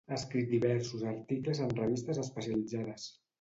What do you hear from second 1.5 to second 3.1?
en revistes especialitzades.